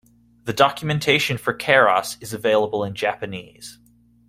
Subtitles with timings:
[0.45, 3.77] The documentation for Keras is available in Japanese.